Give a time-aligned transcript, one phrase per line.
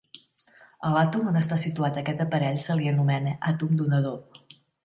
[0.89, 4.21] A l'àtom on està situat aquest parell se li anomena àtom donador.